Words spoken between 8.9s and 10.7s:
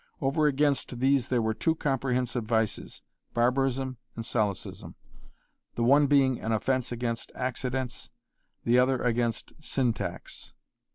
against syntax.